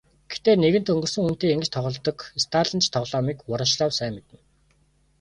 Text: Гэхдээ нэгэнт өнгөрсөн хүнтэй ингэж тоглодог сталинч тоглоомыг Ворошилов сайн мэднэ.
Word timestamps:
Гэхдээ 0.29 0.55
нэгэнт 0.59 0.87
өнгөрсөн 0.93 1.23
хүнтэй 1.25 1.51
ингэж 1.53 1.69
тоглодог 1.73 2.17
сталинч 2.43 2.85
тоглоомыг 2.93 3.37
Ворошилов 3.49 3.91
сайн 3.97 4.13
мэднэ. 4.15 4.37